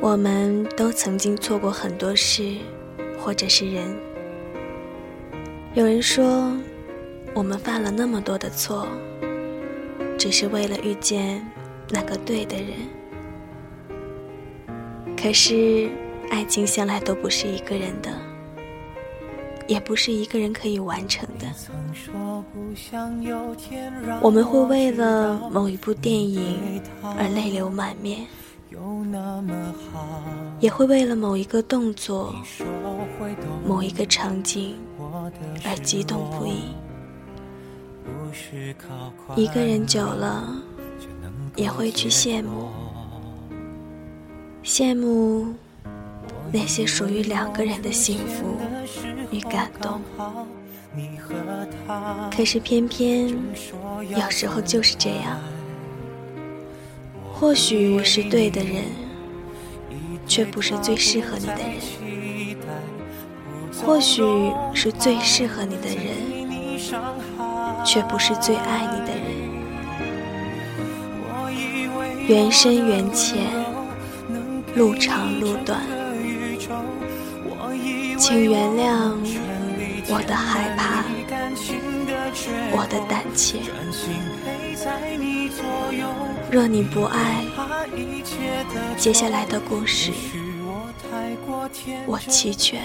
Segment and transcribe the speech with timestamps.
[0.00, 2.56] 我们都曾经错过很多事，
[3.18, 3.84] 或者是人。
[5.74, 6.52] 有人说，
[7.34, 8.86] 我们犯了那么多的错，
[10.18, 11.44] 只是为了遇见
[11.90, 12.68] 那个对的人。
[15.16, 15.88] 可是，
[16.30, 18.10] 爱情向来都不是一个人的，
[19.66, 21.46] 也不是一个人可以完成的。
[24.20, 28.26] 我们会为了某一部电影而泪流满面。
[30.60, 32.34] 也会为了某一个动作、
[33.66, 34.76] 某一个场景
[35.64, 36.74] 而激动不已。
[39.36, 40.62] 一个人久了，
[41.56, 42.68] 也会去羡慕，
[44.64, 45.54] 羡慕
[46.52, 48.56] 那些属于两个人的幸福
[49.30, 50.00] 与感动。
[52.34, 53.28] 可是偏偏
[54.08, 55.38] 有时候就是这样。
[57.32, 58.84] 或许是对的人，
[60.26, 61.78] 却不是最适合你的人；
[63.84, 64.22] 或许
[64.74, 65.96] 是最适合你的人，
[67.84, 69.24] 却不是最爱你的人。
[72.26, 73.36] 缘深缘浅，
[74.74, 75.80] 路长路短，
[78.18, 79.14] 请原谅
[80.08, 81.04] 我的害怕，
[82.72, 83.58] 我的胆怯。
[86.50, 87.44] 若你不爱，
[88.96, 90.12] 接下来的故事
[92.06, 92.82] 我弃权。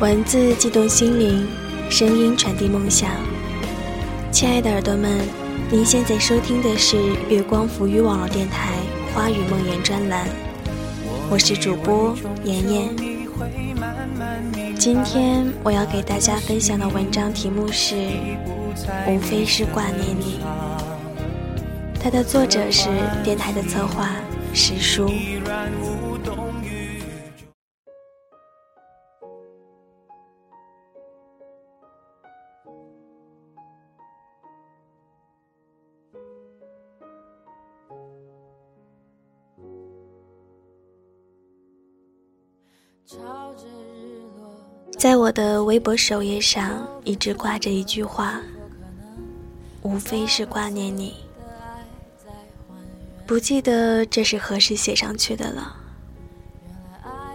[0.00, 1.48] 文字悸动心灵，
[1.88, 3.10] 声音传递梦想。
[4.34, 5.20] 亲爱的耳朵们，
[5.70, 6.96] 您现在收听的是
[7.28, 8.72] 月光浮语网络电台
[9.14, 10.26] 《花语梦言》专栏，
[11.30, 12.88] 我是主播妍妍。
[14.76, 17.94] 今天我要给大家分享的文章题目是
[19.06, 20.40] 《无非是挂念你》，
[22.02, 22.88] 它的作者是
[23.22, 24.16] 电台的策划
[24.52, 25.08] 石叔。
[45.74, 48.40] 微博首页上一直挂着一句话，
[49.82, 51.14] 无非是挂念你。
[53.26, 55.74] 不记得这是何时写上去的了。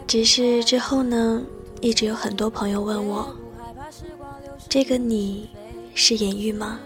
[0.08, 1.42] 只是之后呢，
[1.82, 3.36] 一直有很多朋友问我，
[4.70, 5.50] 这个你
[5.94, 6.80] 是隐喻吗？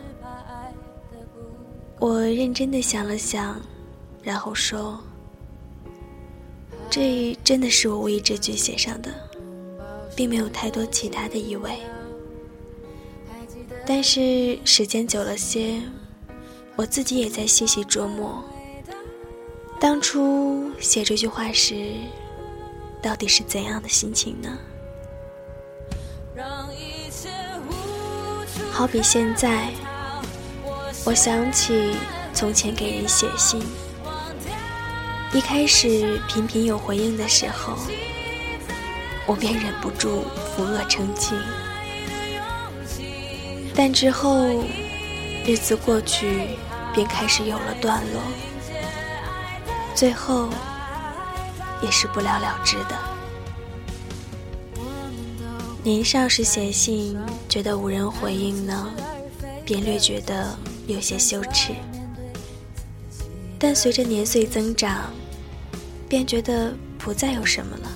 [1.99, 3.61] 我认真的想了想，
[4.23, 4.99] 然后说。
[6.89, 9.11] 这真的是我无意之举写上的，
[10.15, 11.77] 并没有太多其他的意味。
[13.85, 15.81] 但是时间久了些，
[16.75, 18.43] 我自己也在细细琢磨，
[19.79, 21.91] 当初写这句话时，
[23.01, 24.57] 到底是怎样的心情呢？
[28.71, 29.69] 好比现在，
[31.05, 31.95] 我想起
[32.33, 33.61] 从前给人写信。
[35.33, 37.77] 一开始频频有回应的时候，
[39.25, 40.25] 我便忍不住
[40.55, 41.37] 扶额成亲。
[43.75, 44.63] 但之后
[45.45, 46.49] 日子过去，
[46.93, 48.21] 便开始有了段落，
[49.95, 50.49] 最后
[51.81, 52.95] 也是不了了之的。
[55.83, 57.17] 年少时写信，
[57.49, 58.89] 觉得无人回应呢，
[59.65, 60.57] 便略觉得
[60.87, 61.73] 有些羞耻。
[63.59, 65.11] 但随着年岁增长，
[66.07, 67.89] 便觉得不再有什么了。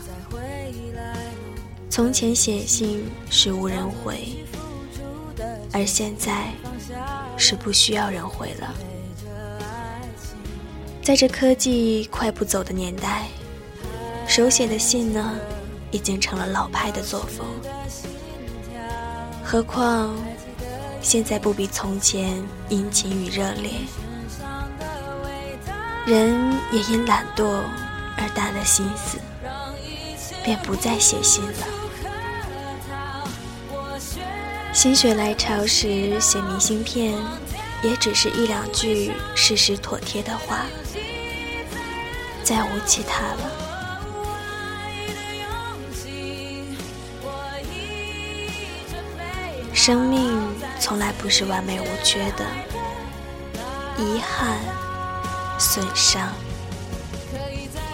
[1.97, 4.46] 从前写信是无人回，
[5.74, 6.52] 而现在
[7.35, 8.72] 是不需要人回了。
[11.01, 13.25] 在这科技快步走的年代，
[14.27, 15.39] 手写的信呢，
[15.89, 17.48] 已经成了老派的作风。
[19.44, 20.16] 何况
[21.01, 22.39] 现在不比从前
[22.69, 23.71] 殷勤与热烈，
[26.06, 27.60] 人也因懒惰。
[28.19, 29.18] 而淡了心思，
[30.44, 31.68] 便不再写信了。
[34.77, 37.12] 心血来潮时写明信片，
[37.81, 40.68] 也只是一两句事实妥帖的话，
[42.44, 43.51] 再无其他了。
[49.74, 50.39] 生命
[50.80, 52.45] 从来不是完美无缺的，
[53.97, 54.59] 遗憾、
[55.57, 56.31] 损伤。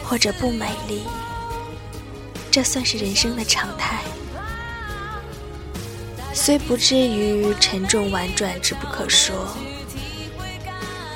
[0.03, 1.03] 或者不美丽，
[2.51, 4.01] 这算是人生的常态。
[6.33, 9.47] 虽不至于沉重婉转之不可说，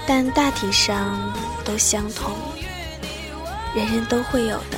[0.08, 1.34] 但大体上
[1.66, 2.32] 都相同，
[3.76, 4.78] 人人都会有的。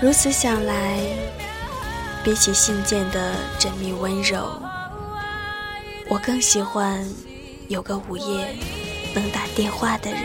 [0.00, 0.98] 如此想来，
[2.22, 4.60] 比起信件的缜密温柔，
[6.08, 7.02] 我更喜欢
[7.68, 8.54] 有个午夜
[9.14, 10.20] 能打电话的人。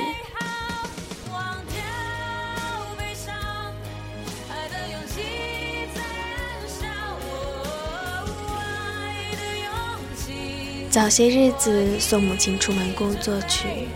[10.89, 13.87] 早些日子送母亲出门工作去，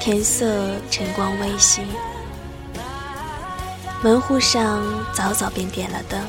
[0.00, 1.82] 天色晨光微曦，
[4.02, 4.82] 门户上
[5.14, 6.20] 早早便点了灯。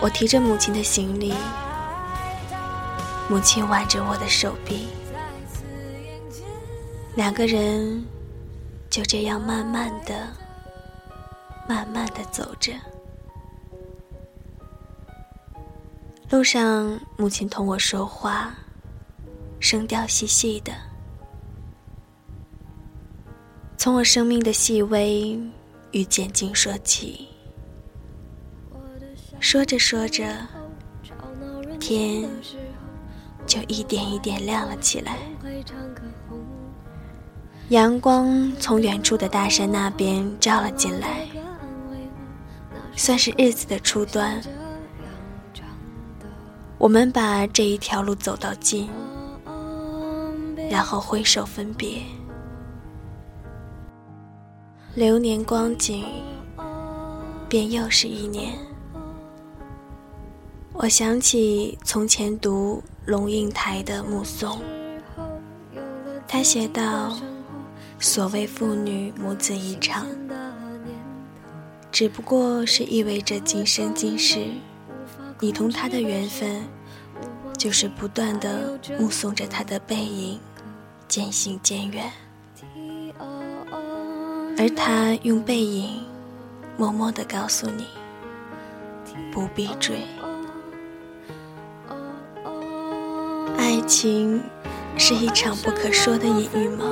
[0.00, 1.34] 我提着母亲的行李，
[3.28, 4.86] 母亲挽着我的手臂，
[7.16, 8.06] 两个人
[8.88, 10.14] 就这样慢慢的、
[11.68, 12.72] 慢慢的走着。
[16.28, 18.52] 路上，母亲同我说话，
[19.60, 20.72] 声调细细的，
[23.76, 25.40] 从我生命的细微
[25.92, 27.28] 与简静说起。
[29.38, 30.36] 说着说着，
[31.78, 32.28] 天
[33.46, 35.18] 就一点一点亮了起来。
[37.68, 41.24] 阳光从远处的大山那边照了进来，
[42.96, 44.42] 算是日子的初端。
[46.78, 48.88] 我们把这一条路走到尽，
[50.70, 52.02] 然后挥手分别。
[54.94, 56.04] 流年光景，
[57.48, 58.52] 便又是一年。
[60.74, 64.58] 我想起从前读龙应台的《目送》，
[66.28, 67.18] 他写道
[67.98, 70.06] ：“所谓父女母子一场，
[71.90, 74.46] 只不过是意味着今生今世。”
[75.38, 76.64] 你同他的缘分，
[77.58, 80.40] 就是不断的目送着他的背影
[81.06, 82.10] 渐行渐远，
[84.58, 86.02] 而他用背影
[86.78, 87.86] 默默的告诉你，
[89.30, 90.00] 不必追。
[93.58, 94.42] 爱情
[94.96, 96.84] 是一场不可说的隐喻吗？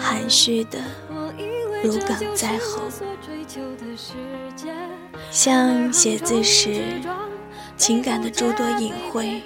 [0.00, 0.78] 含蓄的，
[1.84, 2.82] 如鲠在喉。
[5.30, 7.00] 像写字时
[7.76, 9.40] 情感的诸多隐晦，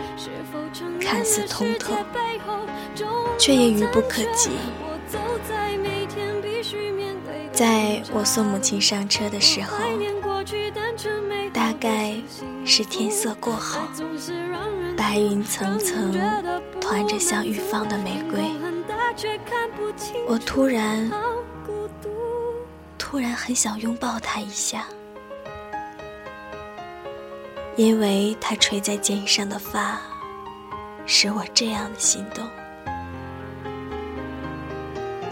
[0.99, 1.95] 看似通透，
[3.39, 4.51] 却也愚不可及。
[7.53, 9.77] 在我送母亲上车的时候，
[11.53, 12.15] 大概
[12.65, 13.87] 是天色过好，
[14.97, 16.19] 白云层层
[16.81, 18.41] 团着像欲放的玫瑰，
[20.27, 21.11] 我突然，
[22.99, 24.87] 突然很想拥抱她一下。
[27.77, 30.01] 因为他垂在肩上的发，
[31.07, 32.47] 使我这样的心动，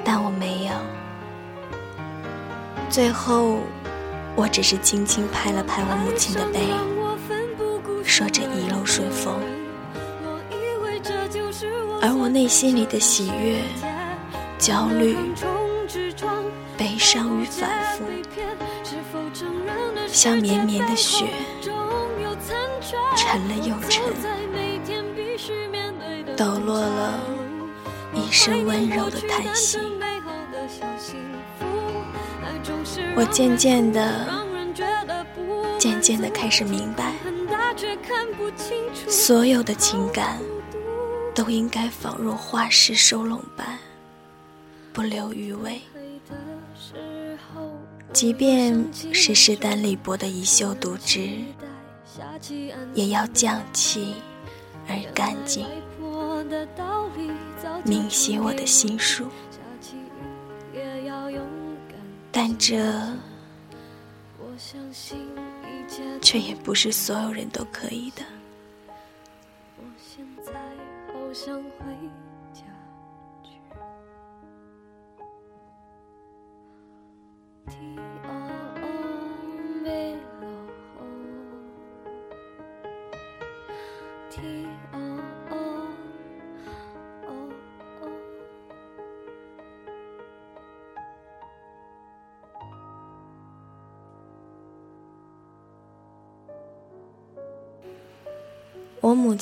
[0.04, 0.72] 但我没有。
[2.90, 3.58] 最后，
[4.34, 6.66] 我只是轻轻拍了拍我母亲的背，
[8.04, 9.38] 说着一路顺风。
[12.02, 13.62] 而我内心里的喜悦、
[14.58, 15.16] 焦虑、
[16.76, 18.02] 悲伤与反复，
[20.08, 21.26] 像绵绵的雪。
[23.16, 24.02] 沉了又沉，
[26.36, 27.18] 抖落了
[28.14, 29.78] 一身温柔的叹息。
[33.14, 34.28] 我渐渐的、
[35.78, 37.14] 渐渐的开始明白，
[39.08, 40.38] 所有的情感
[41.34, 43.78] 都应该仿若花式收拢般，
[44.92, 45.80] 不留余味。
[48.12, 51.38] 即便是势单力薄的一袖独枝。
[52.94, 54.14] 也要降气
[54.88, 55.66] 而干净，
[57.84, 59.28] 明晰我的心术。
[62.30, 62.76] 但这，
[66.20, 68.22] 却也不是所有人都可以的。
[69.78, 69.82] 我
[71.48, 71.70] 母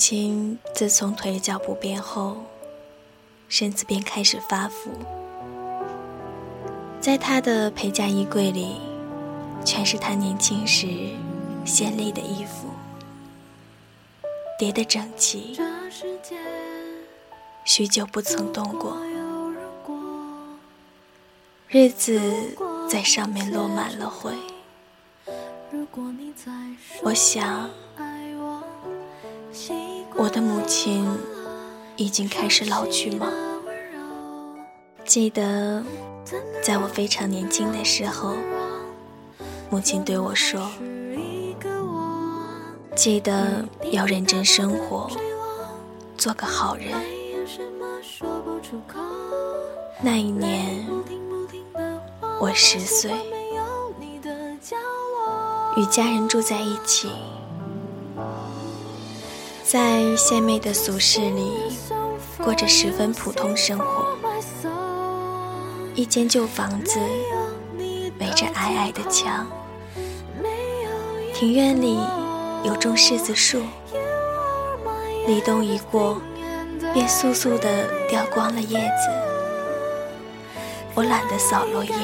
[0.00, 2.38] 亲自从腿脚不便后，
[3.50, 4.92] 身子便开始发福，
[7.02, 8.80] 在他的陪嫁衣柜里，
[9.62, 10.86] 全是他年轻时
[11.66, 12.68] 鲜丽的衣服，
[14.58, 15.54] 叠得整齐，
[17.66, 18.96] 许久不曾动过，
[21.68, 22.18] 日子
[22.88, 24.32] 在上面落满了灰。
[27.02, 27.68] 我想，
[30.20, 31.08] 我的母亲
[31.96, 33.26] 已经开始老去吗？
[35.06, 35.82] 记得。
[36.62, 38.36] 在我非常年轻的时候，
[39.70, 40.70] 母亲对我说
[42.94, 45.10] ：“记得要认真生活，
[46.16, 46.92] 做个好人。”
[50.02, 50.86] 那一年，
[52.38, 53.10] 我十岁，
[55.76, 57.10] 与家人住在一起，
[59.70, 61.52] 在县妹的俗世里，
[62.42, 64.04] 过着十分普通生活。
[65.94, 66.98] 一间旧房子，
[68.18, 69.46] 围着矮矮的墙。
[71.32, 72.00] 庭院里
[72.64, 73.62] 有种柿子树，
[75.28, 76.20] 立冬一过，
[76.92, 79.08] 便簌簌地掉光了叶子。
[80.96, 81.94] 我懒得扫落叶，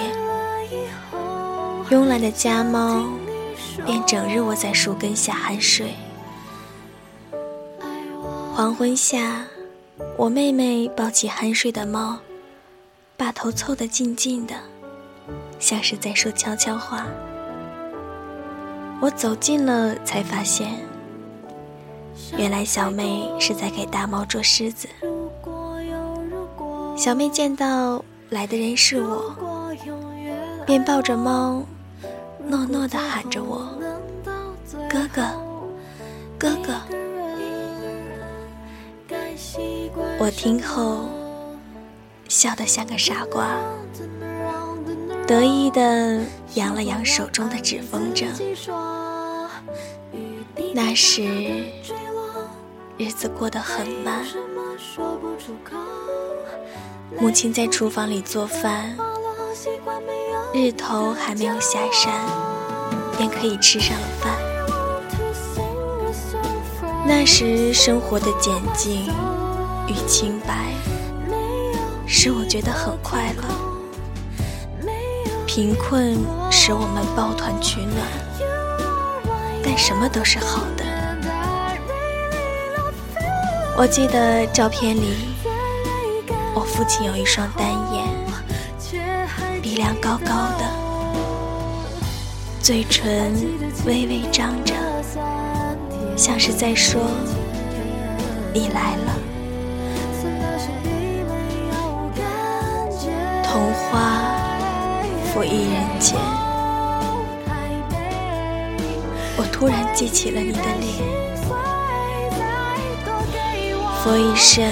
[1.91, 3.03] 慵懒的家猫
[3.85, 5.93] 便整日窝在树根下酣睡。
[8.57, 9.45] 黄昏下，
[10.17, 12.17] 我妹妹抱起酣睡的猫。
[13.15, 14.55] 把头凑得近近的，
[15.59, 17.07] 像是在说悄悄话。
[18.99, 20.73] 我走近了，才发现，
[22.39, 24.89] 原来小妹是在给大猫捉虱子。
[26.97, 29.37] 小妹见到来的人是我，
[30.65, 31.63] 便抱着猫，
[32.49, 33.69] 诺诺地喊着我
[34.89, 35.23] ：“哥哥，
[36.39, 36.73] 哥哥。”
[40.19, 41.09] 我听后。
[42.29, 43.47] 笑得像个傻瓜，
[45.29, 46.21] 得意地
[46.55, 48.27] 扬了扬手中的纸风筝。
[50.75, 51.23] 那时
[52.99, 54.25] 日子过得很慢，
[57.17, 58.97] 母亲在厨房里做饭，
[60.53, 62.13] 日头还没有下山，
[63.17, 64.37] 便可以吃上了饭。
[67.07, 69.09] 那时生活的简静
[69.89, 70.73] 与清白。
[72.09, 73.43] 使我觉得很快乐，
[75.45, 76.17] 贫困
[76.53, 78.07] 使我们抱团取暖，
[79.63, 80.85] 但什么都是好的。
[83.77, 85.17] 我记得照片里，
[86.55, 88.07] 我父亲有一双单眼，
[89.61, 90.65] 鼻梁高高的，
[92.63, 93.35] 嘴唇
[93.85, 94.75] 微微张着，
[96.17, 97.03] 像是在说
[98.55, 99.13] ：“你来了。”
[105.37, 106.19] 拂一人间，
[109.37, 110.95] 我突然记起了你的脸，
[114.03, 114.67] 佛一生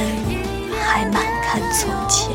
[0.80, 2.30] 还满看从前，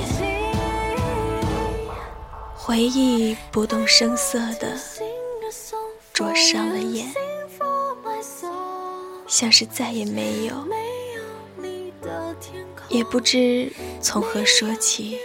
[2.56, 4.78] 回忆不动声色的
[6.14, 7.12] 灼伤了眼，
[9.26, 10.54] 像是再也没有，
[12.90, 15.18] 也不知从何说起。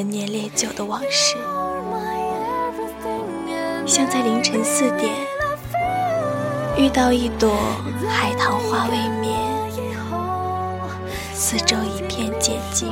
[0.00, 1.36] 陈年烈酒的往事，
[3.86, 5.14] 像在凌晨四点
[6.74, 7.54] 遇到一朵
[8.08, 9.38] 海棠花未眠，
[11.34, 12.90] 四周一片寂静。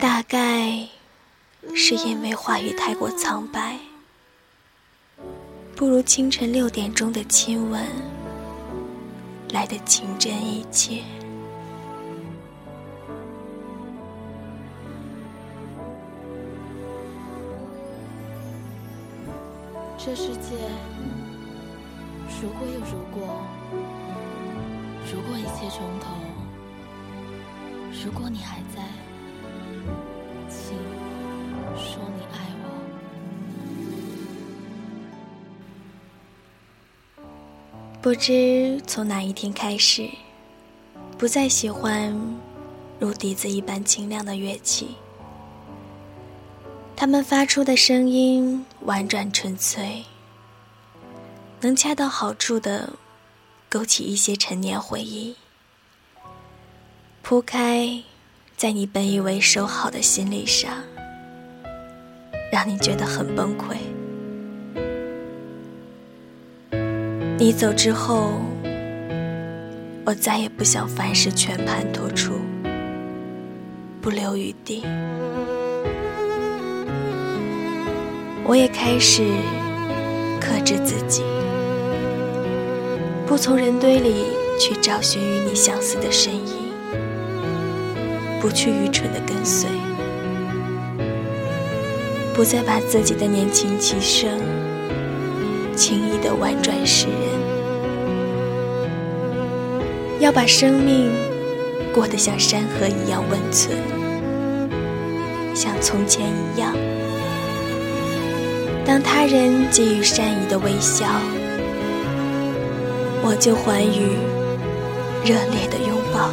[0.00, 0.84] 大概
[1.72, 3.78] 是因为话语太过苍白，
[5.76, 7.80] 不如清晨六点钟的亲吻
[9.52, 11.04] 来得情真意切。
[20.06, 20.54] 这世界，
[22.40, 23.44] 如果有如果，
[25.12, 26.06] 如果一切从头，
[28.04, 28.84] 如果你还在，
[30.48, 30.76] 请
[31.74, 32.64] 说你爱我。
[38.00, 40.08] 不知从哪一天开始，
[41.18, 42.16] 不再喜欢
[43.00, 44.94] 如笛子一般清亮的乐器。
[46.96, 50.02] 他们发出的声音婉转纯粹，
[51.60, 52.94] 能恰到好处的
[53.68, 55.36] 勾起一些陈年回忆，
[57.20, 58.02] 铺开
[58.56, 60.72] 在你本以为收好的心理上，
[62.50, 63.76] 让你觉得很崩溃。
[67.38, 68.40] 你走之后，
[70.06, 72.40] 我再也不想凡事全盘托出。
[74.00, 74.82] 不留余地。
[78.48, 79.24] 我也开始
[80.40, 81.24] 克制自己，
[83.26, 84.26] 不从人堆里
[84.56, 86.72] 去找寻与你相似的身影，
[88.40, 89.68] 不去愚蠢的跟随，
[92.32, 94.30] 不再把自己的年轻气盛
[95.74, 97.16] 轻易的婉转世人，
[100.20, 101.10] 要把生命
[101.92, 103.76] 过得像山河一样温存，
[105.52, 106.72] 像从前一样。
[108.86, 111.06] 当他人给予善意的微笑，
[113.22, 114.16] 我就还予
[115.24, 116.30] 热烈的拥抱。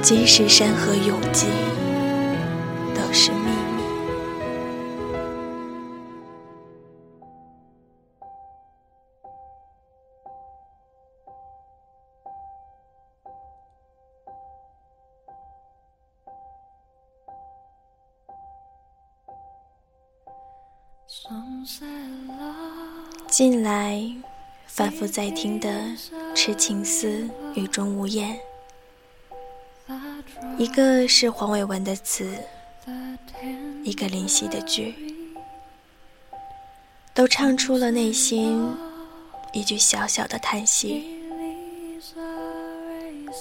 [0.00, 1.44] 即使山河永寂，
[23.28, 24.02] 近来
[24.66, 25.68] 反复在听的
[26.34, 27.06] 《痴情思》
[27.60, 28.38] 《雨中无言》，
[30.56, 32.38] 一个是黄伟文的词，
[33.84, 34.94] 一个林夕的句，
[37.12, 38.66] 都唱出了内心
[39.52, 41.18] 一句小小的叹息。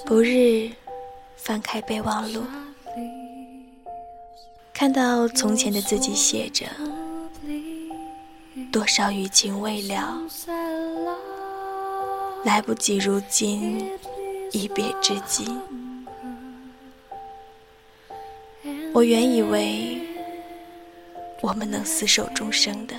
[0.05, 0.69] 不日
[1.37, 2.43] 翻开备忘录，
[4.73, 6.65] 看到从前的自己写着。
[8.77, 10.21] 多少余情未了，
[12.45, 13.89] 来不及，如今
[14.51, 15.59] 一别至今。
[18.93, 19.99] 我原以为
[21.41, 22.93] 我们能厮守终生的，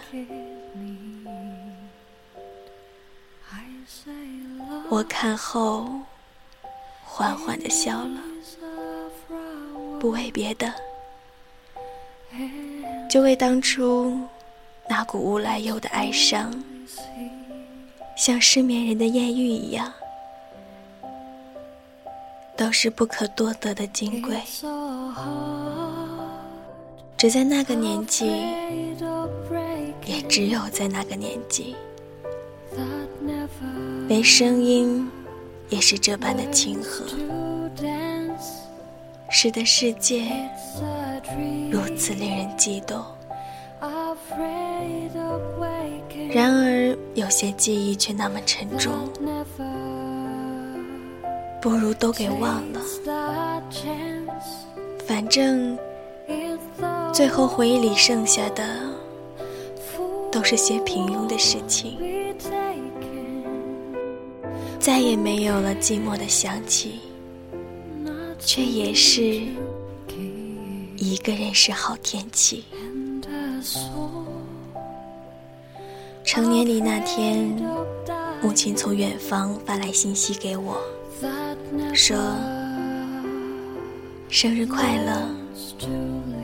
[4.88, 5.88] 我看后
[7.04, 8.21] 缓缓的笑了，
[10.00, 10.75] 不为别的，
[13.08, 14.21] 就为当初。
[14.89, 16.51] 那股无来由的哀伤，
[18.17, 19.93] 像失眠人的艳遇一样，
[22.57, 24.37] 都是不可多得的金贵。
[27.17, 28.27] 只在那个年纪，
[30.07, 31.77] 也只有在那个年纪，
[34.09, 35.07] 连声音
[35.69, 37.05] 也是这般的亲和，
[39.31, 40.33] 使得世界
[41.71, 43.05] 如此令人激动。
[46.30, 48.93] 然而，有些记忆却那么沉重，
[51.60, 52.80] 不如都给忘了。
[55.06, 55.76] 反正，
[57.12, 58.62] 最后回忆里剩下的，
[60.30, 61.97] 都是些平庸的事情，
[64.78, 67.00] 再也没有了寂寞的想起，
[68.38, 69.41] 却也是
[70.97, 72.64] 一个人是好天气。
[76.25, 77.56] 成年礼那天，
[78.43, 80.78] 母亲从远方发来信息给我，
[81.95, 82.17] 说
[84.28, 85.28] ：“生日快乐，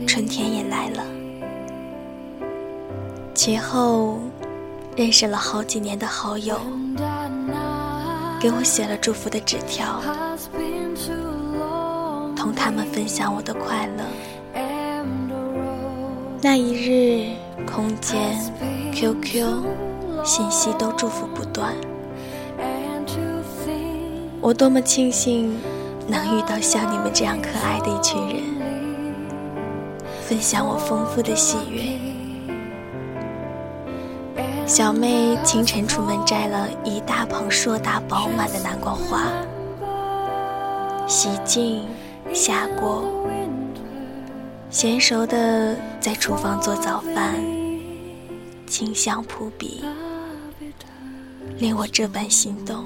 [0.07, 1.05] 春天也来了。”
[3.35, 4.19] 其后，
[4.95, 6.59] 认识了好几年的好友，
[8.39, 10.01] 给我写了祝福的纸条，
[12.35, 14.03] 同他们分享我的快乐。
[16.41, 17.29] 那一日，
[17.65, 18.37] 空间、
[18.93, 19.63] QQ、
[20.23, 21.73] 信息都祝福不断。
[24.41, 25.57] 我多么庆幸
[26.07, 28.43] 能遇到像你们这样可爱的一群人，
[30.21, 31.81] 分享我丰富的喜悦。
[34.67, 39.23] 小妹清晨出门摘了一大捧硕大饱满的南瓜花，
[41.07, 41.81] 洗净
[42.33, 43.03] 下锅。
[44.75, 47.41] 娴熟的在厨房做早饭，
[48.67, 49.81] 清香扑鼻，
[51.57, 52.85] 令我这般心动。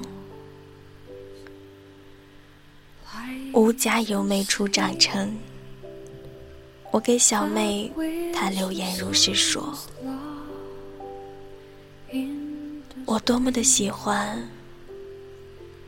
[3.52, 5.36] 吾家有妹初长成，
[6.92, 7.90] 我给小妹
[8.32, 9.76] 她留言如是说：
[13.04, 14.40] 我多么的喜欢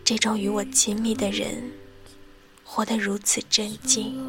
[0.02, 1.70] 这种与我亲密的人，
[2.64, 4.20] 活得如此镇静。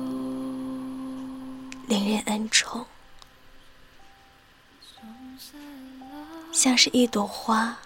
[1.87, 2.85] 令人恩宠，
[6.51, 7.77] 像是一朵花，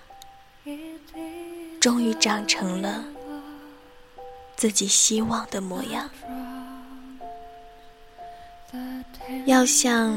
[1.79, 3.03] 终于长成了
[4.55, 6.09] 自己希望的模样。
[9.45, 10.15] 要像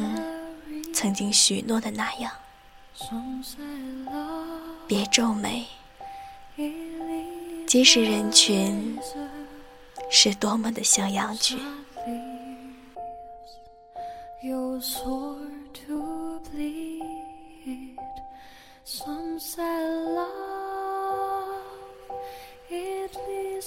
[0.92, 2.30] 曾经许诺的那样，
[4.86, 5.66] 别皱眉，
[7.66, 8.98] 即使人群
[10.10, 11.58] 是多么的像羊群。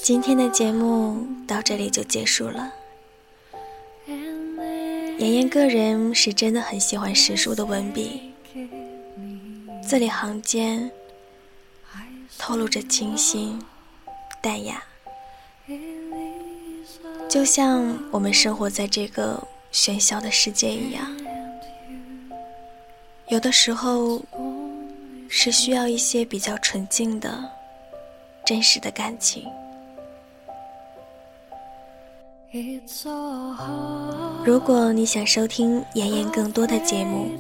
[0.01, 2.73] 今天的节目到这里就结束了。
[4.07, 8.33] 妍妍个人是真的很喜欢史书的文笔，
[9.83, 10.89] 字里行间
[12.39, 13.61] 透露着清新
[14.41, 14.83] 淡雅，
[17.29, 21.03] 就像我们生活在这个喧嚣的世界一样，
[23.29, 24.21] 有的时候
[25.27, 27.43] 是需要一些比较纯净的、
[28.45, 29.43] 真实的感情。
[34.45, 37.31] 如果你想收听妍妍更多的节目，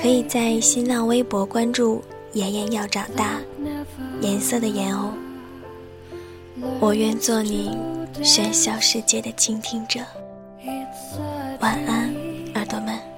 [0.00, 2.02] 可以在新浪微博关注
[2.32, 3.38] “妍妍要长大”，
[4.22, 5.12] 颜色的颜哦。
[6.80, 7.76] 我愿做你
[8.22, 10.00] 喧嚣世界的倾听者。
[11.59, 12.13] 晚安，
[12.55, 13.13] 耳朵们。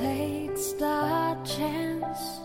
[0.00, 2.40] takes the chance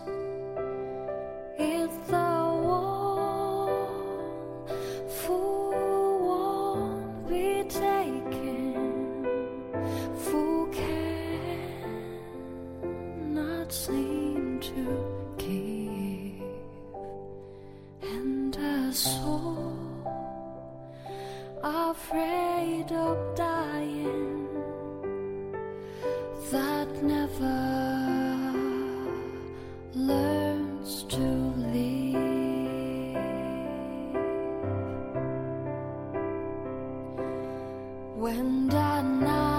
[38.21, 39.50] When the night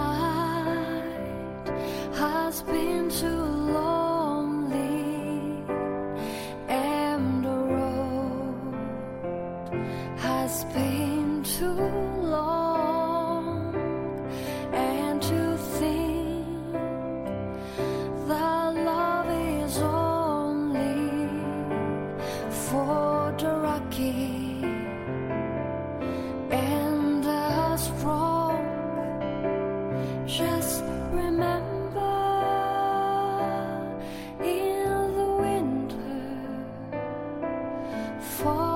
[38.22, 38.71] fall.